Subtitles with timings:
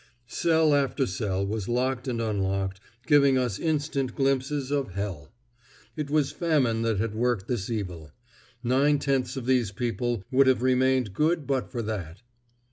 [0.25, 5.31] Cell after cell was locked and unlocked, giving us instant glimpses of hell.
[5.95, 8.11] It was famine that had worked this evil;
[8.63, 12.23] nine tenths of these people would have remained good but for that.